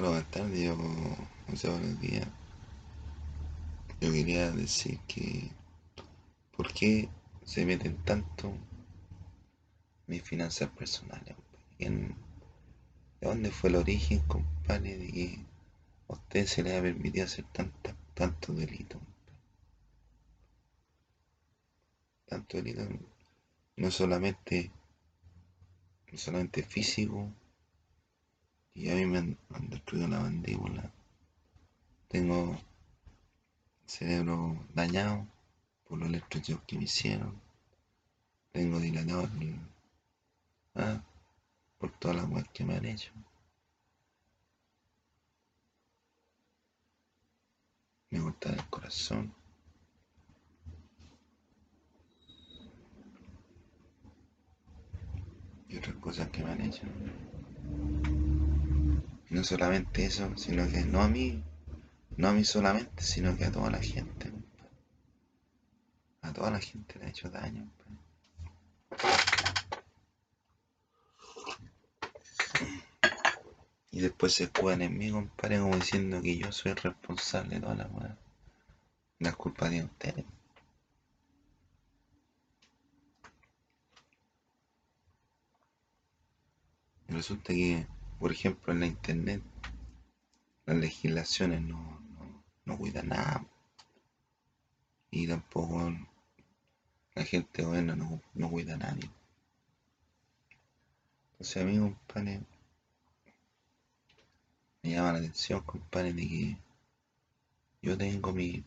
Buenas 0.00 0.30
tardes, 0.30 0.70
o 0.70 0.76
buenos 0.76 2.00
días. 2.00 2.28
Yo 4.00 4.12
quería 4.12 4.52
decir 4.52 5.00
que, 5.08 5.50
¿por 6.56 6.72
qué 6.72 7.08
se 7.44 7.66
meten 7.66 7.96
tanto 8.04 8.52
mis 10.06 10.22
finanzas 10.22 10.70
personales? 10.70 11.34
¿En- 11.80 12.14
¿De 13.20 13.26
dónde 13.26 13.50
fue 13.50 13.70
el 13.70 13.76
origen, 13.76 14.20
compadre, 14.20 14.96
de 14.98 15.08
que 15.10 15.38
a 16.08 16.12
usted 16.12 16.46
se 16.46 16.62
le 16.62 16.76
ha 16.76 16.80
permitido 16.80 17.24
hacer 17.24 17.44
tanta, 17.52 17.96
tanto 18.14 18.52
delito? 18.52 19.00
Tanto 22.24 22.56
delito, 22.58 22.82
no 23.76 23.90
solamente, 23.90 24.70
no 26.12 26.18
solamente 26.18 26.62
físico, 26.62 27.32
y 28.78 28.90
a 28.90 28.94
mí 28.94 29.06
me 29.06 29.18
han, 29.18 29.36
han 29.52 29.68
destruido 29.68 30.06
la 30.06 30.20
mandíbula, 30.20 30.88
tengo 32.06 32.56
cerebro 33.86 34.64
dañado 34.72 35.26
por 35.84 35.98
los 35.98 36.08
electroshocks 36.08 36.64
que 36.64 36.76
me 36.76 36.84
hicieron, 36.84 37.40
tengo 38.52 38.78
dilatado 38.78 39.28
ah, 40.76 41.02
por 41.78 41.90
todas 41.98 42.18
las 42.18 42.30
weas 42.30 42.48
que 42.50 42.64
me 42.64 42.76
han 42.76 42.84
hecho. 42.84 43.10
Me 48.10 48.20
cortaron 48.20 48.58
el 48.60 48.70
corazón. 48.70 49.34
Y 55.68 55.76
otras 55.76 55.96
cosas 55.96 56.28
que 56.30 56.42
me 56.42 56.52
han 56.52 56.60
hecho. 56.62 56.82
No 59.30 59.44
solamente 59.44 60.04
eso, 60.04 60.36
sino 60.36 60.68
que 60.68 60.84
no 60.84 61.02
a 61.02 61.08
mí, 61.08 61.42
no 62.16 62.28
a 62.28 62.32
mí 62.32 62.44
solamente, 62.44 63.02
sino 63.02 63.36
que 63.36 63.44
a 63.44 63.52
toda 63.52 63.70
la 63.70 63.82
gente. 63.82 64.32
A 66.22 66.32
toda 66.32 66.50
la 66.50 66.60
gente 66.60 66.98
le 66.98 67.06
ha 67.06 67.08
hecho 67.08 67.28
daño. 67.28 67.62
compadre. 67.62 67.98
Y 73.90 74.00
después 74.00 74.32
se 74.34 74.44
escudan 74.44 74.82
en 74.82 74.96
mí, 74.96 75.10
compadre, 75.10 75.58
como 75.58 75.76
diciendo 75.76 76.22
que 76.22 76.38
yo 76.38 76.52
soy 76.52 76.72
responsable 76.74 77.56
de 77.56 77.60
toda 77.60 77.74
la 77.74 77.86
weá. 77.88 78.16
La 79.18 79.32
culpa 79.32 79.68
de 79.68 79.82
ustedes. 79.82 80.24
Resulta 87.08 87.52
que, 87.52 87.86
por 88.18 88.32
ejemplo, 88.32 88.72
en 88.72 88.80
la 88.80 88.86
internet, 88.86 89.42
las 90.66 90.76
legislaciones 90.76 91.62
no, 91.62 92.00
no, 92.00 92.44
no 92.64 92.78
cuidan 92.78 93.08
nada. 93.08 93.46
Y 95.10 95.26
tampoco 95.26 95.92
la 97.14 97.24
gente 97.24 97.64
buena 97.64 97.96
no, 97.96 98.20
no 98.34 98.50
cuida 98.50 98.74
a 98.74 98.78
nadie. 98.78 99.10
Entonces 101.32 101.62
a 101.62 101.66
mí, 101.66 101.78
compadre, 101.78 102.40
me 104.82 104.90
llama 104.90 105.12
la 105.12 105.18
atención, 105.18 105.60
compadre, 105.62 106.12
de 106.12 106.28
que 106.28 106.56
yo 107.82 107.96
tengo 107.96 108.32
mi, 108.32 108.64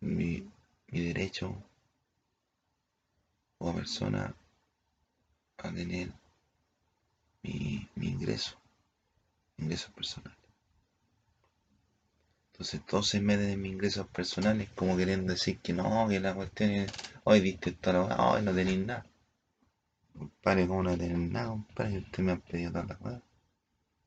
mi, 0.00 0.46
mi 0.88 1.00
derecho 1.00 1.54
como 3.58 3.74
persona 3.74 4.34
a 5.58 5.72
tener 5.72 6.12
mi, 7.42 7.88
mi 7.94 8.08
ingreso, 8.08 8.56
ingresos 9.58 9.92
personales. 9.92 10.38
Entonces 12.52 12.86
todos 12.86 13.08
se 13.08 13.20
meten 13.20 13.50
en 13.50 13.60
mis 13.60 13.72
ingresos 13.72 14.06
personales 14.06 14.68
como 14.76 14.96
queriendo 14.96 15.32
decir 15.32 15.58
que 15.58 15.72
no, 15.72 16.06
que 16.08 16.20
la 16.20 16.34
cuestión 16.34 16.70
es, 16.70 16.92
hoy 17.24 17.40
diste 17.40 17.72
toda 17.72 18.08
la 18.08 18.30
hoy 18.30 18.42
no 18.42 18.54
tenéis 18.54 18.78
nada. 18.78 19.04
Compadre, 20.16 20.68
¿cómo 20.68 20.84
no 20.84 20.96
tener 20.96 21.18
nada, 21.18 21.48
compadre? 21.48 21.98
Usted 21.98 22.22
me 22.22 22.32
han 22.32 22.40
pedido 22.40 22.82
las 22.84 22.96
cosas. 22.98 23.22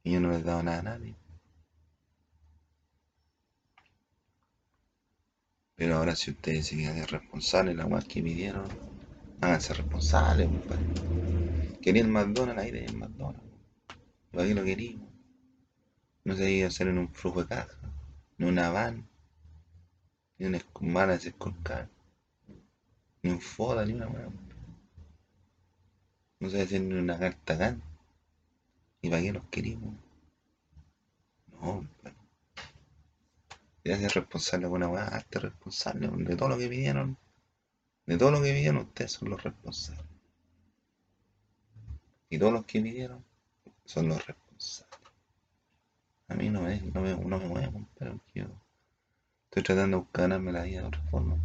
Y 0.04 0.14
yo 0.14 0.22
no 0.22 0.30
le 0.30 0.38
he 0.38 0.44
dado 0.44 0.64
nada 0.64 0.80
a 0.80 0.84
nadie. 0.84 1.16
Pero 5.76 5.98
ahora 5.98 6.16
si 6.16 6.32
ustedes 6.32 6.68
se 6.68 6.76
quieren 6.76 6.98
hacer 6.98 7.20
responsables 7.20 7.76
la 7.76 7.86
weá 7.86 8.02
que 8.02 8.24
pidieron, 8.24 8.68
háganse 9.42 9.74
responsables, 9.74 10.48
compadre. 10.48 10.86
Querían 11.82 12.10
McDonald's, 12.12 12.62
ahí 12.62 12.72
tenían 12.72 12.98
McDonald's. 12.98 13.44
¿Para 14.32 14.48
qué 14.48 14.56
lo 14.56 14.64
queríamos? 14.64 15.17
No 16.28 16.36
se 16.36 16.52
iba 16.52 16.66
a 16.66 16.68
hacer 16.68 16.90
en 16.90 16.98
un 16.98 17.08
flujo 17.08 17.42
de 17.42 17.48
caja, 17.48 17.78
ni 18.38 18.50
una 18.50 18.70
van, 18.70 19.08
ni 20.38 20.48
una 20.48 20.60
van 20.82 21.10
a 21.10 21.14
desescolcar, 21.14 21.88
ni 23.24 23.30
un 23.30 23.40
foda, 23.40 23.86
ni 23.86 23.94
una 23.94 24.10
weá. 24.10 24.28
No 26.42 26.50
se 26.50 26.62
hacer 26.62 26.82
ni 26.82 26.96
una 26.96 27.18
carta 27.18 27.56
GAN. 27.56 27.82
¿Y 29.02 29.10
para 29.10 29.22
qué 29.22 29.32
los 29.32 29.46
querimos? 29.46 29.96
No, 31.48 31.60
compadre. 31.62 32.18
Si 33.86 33.92
hacer 33.94 34.12
responsable 34.12 34.68
de 34.68 34.74
una 34.74 34.90
weá, 34.90 35.08
hazte 35.08 35.40
responsable 35.40 36.10
de 36.10 36.36
todo 36.36 36.50
lo 36.50 36.58
que 36.58 36.68
pidieron. 36.68 37.18
De 38.06 38.18
todo 38.18 38.32
lo 38.32 38.42
que 38.42 38.52
pidieron, 38.52 38.82
ustedes 38.82 39.14
son 39.14 39.30
los 39.30 39.42
responsables. 39.42 40.06
Y 42.30 42.38
todos 42.38 42.52
los 42.52 42.66
que 42.66 42.82
pidieron 42.82 43.24
son 43.86 44.10
los 44.10 44.18
responsables. 44.28 44.87
A 46.30 46.36
mí 46.36 46.50
no 46.50 46.62
me, 46.62 46.80
no 46.94 47.02
me, 47.02 47.16
no 47.16 47.38
me 47.40 47.48
mueve, 47.48 47.72
compadre, 47.72 48.20
yo 48.34 48.46
estoy 49.46 49.64
tratando 49.64 50.00
de 50.00 50.06
ganarme 50.22 50.52
la 50.52 50.64
vida 50.64 50.82
de 50.82 50.88
otra 50.88 51.02
forma. 51.10 51.38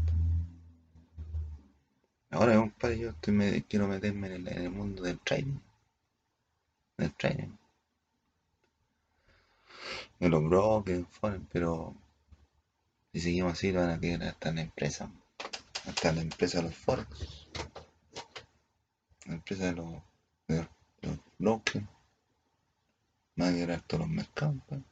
Ahora, 2.31 2.57
compadre, 2.57 2.99
yo 2.99 3.11
estoy 3.11 3.35
me- 3.35 3.63
quiero 3.65 3.87
meterme 3.87 4.27
en 4.29 4.33
el, 4.47 4.49
en 4.49 4.73
mundo 4.73 5.03
del 5.03 5.19
trading. 5.21 5.59
Del 6.97 7.13
trading. 7.15 7.57
De 10.19 10.29
los 10.29 10.43
brokers, 10.43 11.07
pero 11.53 11.95
si 13.13 13.21
seguimos 13.21 13.53
así, 13.53 13.71
lo 13.73 13.81
van 13.81 13.91
a 13.91 14.01
quedar 14.01 14.23
hasta 14.25 14.53
la 14.53 14.63
empresa. 14.63 15.11
Hasta 15.87 16.13
la 16.13 16.23
empresa 16.23 16.59
de 16.59 16.65
los 16.65 16.75
forex. 16.77 17.47
La 19.27 19.35
empresa 19.35 19.65
de 19.67 19.73
los, 19.73 19.93
de 20.49 20.57
de 20.57 21.09
los 21.09 21.19
brokers. 21.39 21.85
A 23.39 23.51
quedar 23.51 23.81
todos 23.83 24.07
los 24.07 24.11
mercados. 24.11 24.57
Entonces 24.69 24.85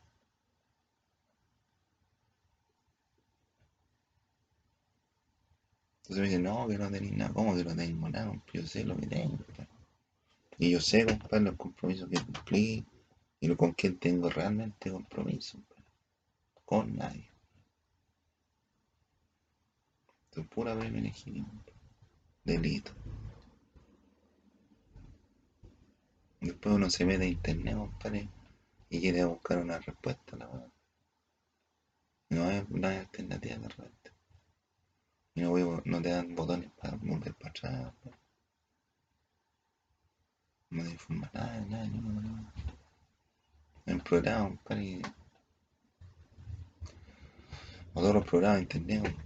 me 6.09 6.23
dicen, 6.23 6.43
no, 6.43 6.67
que 6.67 6.79
no 6.79 6.91
tenéis 6.91 7.13
nada. 7.13 7.33
¿Cómo 7.33 7.55
que 7.55 7.65
no 7.65 7.77
tengo 7.77 8.09
nada? 8.09 8.43
Yo 8.53 8.67
sé 8.67 8.85
lo 8.85 8.97
que 8.97 9.07
tengo. 9.07 9.39
Y 10.59 10.71
yo 10.71 10.81
sé, 10.81 11.07
compadre, 11.07 11.45
los 11.45 11.57
compromisos 11.57 12.09
que 12.09 12.21
cumplí 12.21 12.85
y 13.41 13.55
con 13.55 13.73
quién 13.73 13.99
tengo 13.99 14.29
realmente 14.29 14.91
compromiso. 14.91 15.59
Con 16.65 16.97
nadie. 16.97 17.31
Es 20.33 20.47
pura 20.47 20.79
privilegio. 20.79 21.47
Delito. 22.45 22.93
Después 26.51 26.75
uno 26.75 26.91
se 26.91 27.05
mete 27.05 27.23
a 27.23 27.29
internet, 27.29 27.77
compadre, 27.77 28.29
y 28.89 29.01
quiere 29.01 29.25
buscar 29.25 29.59
una 29.59 29.79
respuesta, 29.79 30.37
la 30.37 30.49
verdad. 30.49 30.73
No 32.31 32.45
hay, 32.45 32.67
no 32.69 32.89
hay 32.89 32.97
alternativa 32.97 33.55
de 33.57 33.69
respuesta. 33.69 34.11
Y 35.37 35.43
no, 35.43 35.51
voy- 35.51 35.81
no 35.85 36.03
te 36.03 36.09
dan 36.09 36.35
botones 36.35 36.69
para 36.73 36.97
volver 36.97 37.35
para 37.35 37.51
atrás. 37.51 37.93
No 40.71 40.83
te 40.83 40.91
informa 40.91 41.31
nada, 41.33 41.61
nada, 41.67 41.87
nada. 41.87 42.53
Hay 43.87 43.95
un 43.95 44.01
programa, 44.01 44.49
compadre, 44.49 45.03
todos 47.95 48.15
los 48.15 48.25
programas 48.25 48.57
de 48.59 48.63
internet, 48.63 49.17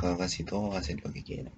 casi 0.00 0.42
todos 0.42 0.74
hacen 0.74 1.00
lo 1.04 1.12
que 1.12 1.22
quieren. 1.22 1.52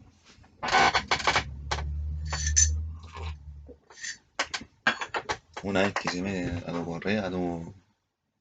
Una 5.62 5.82
vez 5.82 5.94
que 5.94 6.08
se 6.08 6.22
meten 6.22 6.58
a 6.58 6.72
tu 6.72 6.84
correo, 6.84 7.24
a 7.24 7.30
tu, 7.30 7.74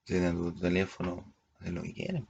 a 0.09 0.31
tu 0.31 0.59
teléfono, 0.59 1.33
hacen 1.59 1.75
lo 1.75 1.81
que 1.81 1.93
quieren. 1.93 2.27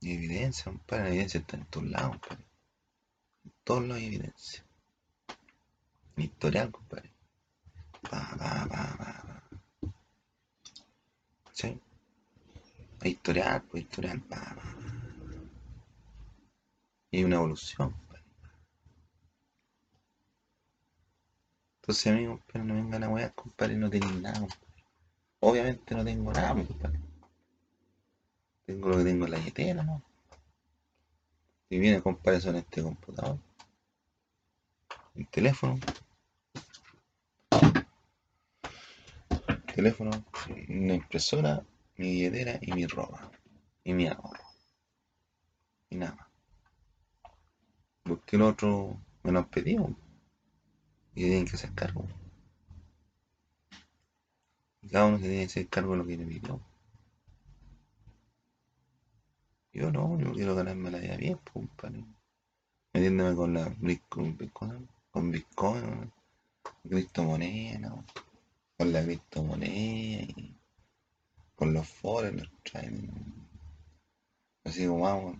Evidencia, 0.00 0.64
compadre, 0.64 1.02
la 1.02 1.08
evidencia 1.10 1.40
está 1.40 1.56
en 1.58 1.66
todos 1.66 1.86
lados, 1.86 2.12
compadre. 2.12 2.44
En 3.44 3.52
todos 3.64 3.82
lados 3.82 3.96
hay 3.98 4.06
evidencia. 4.06 4.64
Mi 6.16 6.24
historial, 6.24 6.70
compadre. 6.70 7.12
Pa, 8.02 8.34
pa, 8.38 8.66
pa, 8.66 8.96
pa, 8.96 9.22
pa. 9.26 9.90
¿Sí? 11.52 11.78
Hay 13.00 13.10
historial, 13.10 13.62
pues 13.70 13.82
historial, 13.82 14.20
pa, 14.22 14.36
pa, 14.36 14.54
pa. 14.54 14.74
Y 17.10 17.24
una 17.24 17.36
evolución, 17.36 17.94
Entonces 21.90 22.12
a 22.12 22.14
mí, 22.14 22.24
compadre, 22.24 22.64
no 22.64 22.74
vengan 22.74 23.02
a 23.02 23.08
wear, 23.08 23.34
compadre, 23.34 23.74
no 23.74 23.90
tenéis 23.90 24.14
nada. 24.20 24.46
Obviamente 25.40 25.92
no 25.92 26.04
tengo 26.04 26.32
nada, 26.32 26.54
compadre. 26.54 27.00
Tengo 28.64 28.90
lo 28.90 28.98
que 28.98 29.02
tengo 29.02 29.24
en 29.24 29.30
la 29.32 29.38
billetera, 29.38 29.82
¿no? 29.82 30.00
Y 31.68 31.80
viene, 31.80 32.00
compadre, 32.00 32.40
son 32.40 32.54
este 32.54 32.80
computador. 32.80 33.40
El 35.16 35.26
teléfono. 35.26 35.80
teléfono, 39.74 40.10
una 40.68 40.94
impresora, 40.94 41.60
mi 41.96 42.12
billetera 42.12 42.56
y 42.62 42.70
mi 42.70 42.86
ropa. 42.86 43.32
Y 43.82 43.94
mi 43.94 44.06
ahorro. 44.06 44.44
Y 45.88 45.96
nada 45.96 46.14
más. 46.14 46.28
Porque 48.04 48.36
el 48.36 48.42
otro 48.42 48.96
me 49.24 49.32
lo 49.32 49.40
han 49.40 49.48
pedido. 49.48 49.92
Y 51.14 51.22
tienen 51.22 51.44
que 51.44 51.56
hacer 51.56 51.72
cargo. 51.74 52.06
Cada 54.90 55.06
uno 55.06 55.18
se 55.18 55.22
tiene 55.24 55.38
que 55.38 55.44
hacer 55.44 55.68
cargo 55.68 55.92
de 55.92 55.98
lo 55.98 56.06
que 56.06 56.16
le 56.16 56.24
pidió. 56.24 56.60
Yo 59.72 59.90
no, 59.92 60.18
yo 60.18 60.32
quiero 60.32 60.54
ganarme 60.54 60.90
la 60.90 60.98
vida 60.98 61.16
bien, 61.16 61.38
pues, 61.44 61.68
Metiéndome 62.92 63.36
con 63.36 63.54
la 63.54 63.64
con 64.08 64.36
Bitcoin, 64.36 64.88
con 65.12 65.30
Bitcoin, 65.30 66.12
criptomonedas, 66.88 67.92
con 68.76 68.92
la 68.92 69.04
criptomoneda 69.04 70.22
y 70.22 70.56
con 71.54 71.72
los 71.72 71.86
foros, 71.88 72.34
los 72.34 72.50
traen. 72.64 73.10
Así 74.64 74.86
como 74.86 75.02
vamos, 75.02 75.36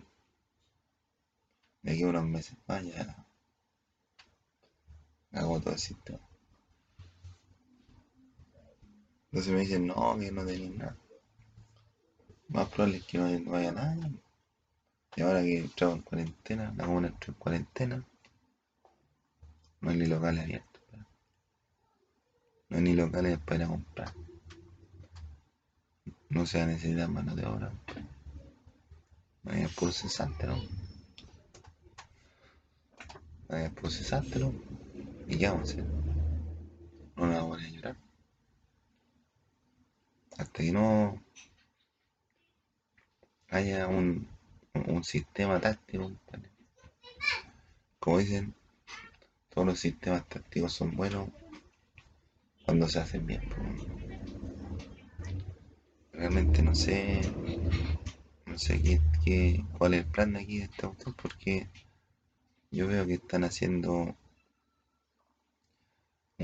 de 1.81 1.91
aquí 1.91 2.03
unos 2.03 2.25
meses 2.25 2.55
más 2.67 2.85
ya 2.85 3.25
hago 5.33 5.59
todo 5.59 5.73
el 5.73 5.79
sistema. 5.79 6.19
Entonces 9.31 9.53
me 9.53 9.61
dicen, 9.61 9.87
no, 9.87 10.17
que 10.19 10.31
no 10.31 10.45
tenéis 10.45 10.75
nada. 10.75 10.97
Más 12.49 12.67
probable 12.67 12.97
es 12.97 13.05
que 13.05 13.17
no, 13.17 13.51
vaya 13.51 13.71
nada. 13.71 13.97
Y 15.15 15.21
ahora 15.21 15.41
que 15.41 15.59
entramos 15.59 15.97
en 15.97 16.01
cuarentena, 16.03 16.73
la 16.75 16.85
comuna 16.85 17.07
entró 17.07 17.33
en 17.33 17.39
cuarentena, 17.39 18.05
no 19.79 19.89
hay 19.89 19.97
ni 19.97 20.05
locales 20.05 20.43
abiertos. 20.43 20.81
No 22.69 22.77
hay 22.77 22.83
ni 22.83 22.93
locales 22.93 23.39
para 23.39 23.63
ir 23.63 23.69
comprar. 23.69 24.13
No 26.29 26.45
se 26.45 26.57
va 26.57 26.63
a 26.63 26.67
necesitar 26.67 27.09
mano 27.09 27.35
de 27.35 27.45
obra. 27.45 27.73
No 29.43 29.51
hay 29.51 29.67
puro 29.67 29.91
cesante, 29.91 30.47
¿no? 30.47 30.55
No 33.49 33.55
hay 33.57 33.69
¿no? 34.39 34.80
¿Y 35.31 35.37
qué 35.37 35.47
vamos 35.47 35.69
a 35.69 35.71
hacer? 35.71 35.85
No 37.15 37.25
nos 37.25 37.35
vamos 37.35 37.63
a 37.63 37.69
llorar. 37.69 37.95
Hasta 40.37 40.61
que 40.61 40.71
no 40.73 41.23
haya 43.47 43.87
un, 43.87 44.27
un 44.73 45.03
sistema 45.05 45.57
táctico. 45.61 46.11
Como 47.99 48.17
dicen, 48.17 48.53
todos 49.49 49.67
los 49.67 49.79
sistemas 49.79 50.27
tácticos 50.27 50.73
son 50.73 50.97
buenos 50.97 51.29
cuando 52.65 52.89
se 52.89 52.99
hacen 52.99 53.25
bien. 53.25 53.41
Realmente 56.11 56.61
no 56.61 56.75
sé, 56.75 57.21
no 58.45 58.57
sé 58.57 58.81
qué, 58.81 59.01
qué, 59.23 59.65
cuál 59.77 59.93
es 59.93 60.01
el 60.01 60.11
plan 60.11 60.33
de 60.33 60.39
aquí 60.41 60.57
de 60.57 60.65
este 60.65 60.85
autor 60.85 61.15
porque 61.15 61.69
yo 62.69 62.87
veo 62.87 63.07
que 63.07 63.13
están 63.13 63.45
haciendo 63.45 64.17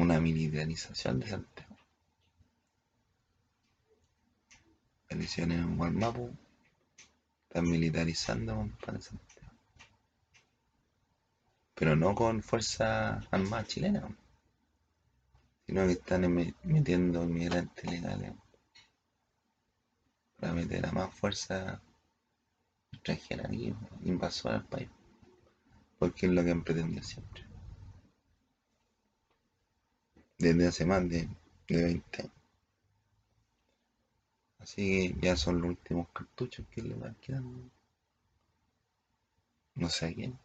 una 0.08 0.22
militarización 0.22 1.20
de 1.20 1.28
Santiago. 1.28 1.76
Elecciones 5.10 5.60
en 5.60 5.76
Gualmapu 5.76 6.34
están 7.44 7.70
militarizando 7.70 8.70
para 8.86 9.02
Santiago. 9.02 9.52
Pero 11.76 11.98
no 11.98 12.16
con 12.16 12.42
fuerza 12.42 13.18
armada 13.32 13.66
chilena 13.66 14.08
sino 15.66 15.86
que 15.86 15.92
están 15.92 16.22
metiendo 16.64 17.26
inmigrantes 17.26 17.92
legales 17.92 18.34
para 20.38 20.54
meter 20.54 20.86
a 20.86 20.94
más 20.94 21.14
fuerza 21.14 21.82
extranjera 22.94 23.44
aquí, 23.48 23.76
invasora 24.06 24.56
al 24.56 24.66
país, 24.66 24.90
porque 26.00 26.28
es 26.28 26.32
lo 26.32 26.46
que 26.46 26.52
han 26.52 26.64
pretendido 26.64 27.04
siempre, 27.04 27.47
desde 30.38 30.68
hace 30.68 30.86
más 30.86 31.08
de, 31.10 31.28
20 31.70 32.22
años. 32.22 32.32
Así 34.60 35.14
que 35.14 35.26
ya 35.26 35.36
son 35.36 35.62
los 35.62 35.70
últimos 35.70 36.10
cartuchos 36.10 36.66
que 36.72 36.82
le 36.82 36.96
van 36.96 37.16
quedando. 37.16 37.70
No 39.76 39.90
sé 39.90 40.08
a 40.08 40.14
quién. 40.14 40.38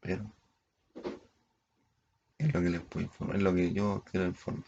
Pero 0.00 0.30
es 2.38 2.54
lo 2.54 2.60
que 2.60 2.70
les 2.70 2.80
puedo 2.82 3.04
informar, 3.04 3.36
es 3.36 3.42
lo 3.42 3.54
que 3.54 3.72
yo 3.72 4.02
quiero 4.10 4.26
informar. 4.26 4.64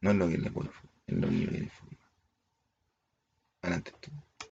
No 0.00 0.10
es 0.10 0.16
lo 0.16 0.28
que 0.28 0.38
les 0.38 0.52
puedo 0.52 0.66
informar, 0.66 0.92
es 1.06 1.16
lo 1.16 1.28
que 1.28 1.40
yo 1.40 1.48
quiero 1.48 1.64
informar. 1.64 1.98
Adelante. 3.62 3.92